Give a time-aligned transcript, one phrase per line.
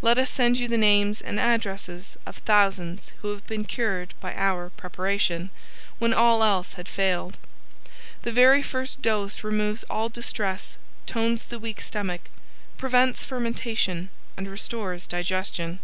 [0.00, 4.32] Let us send you the names and addresses of thousands who have been cured by
[4.36, 5.50] our preparation,
[5.98, 7.36] when all else had failed.
[8.22, 12.28] The very first dose removes all distress, tones the weak stomach,
[12.78, 15.80] prevents fermentation and restores digestion.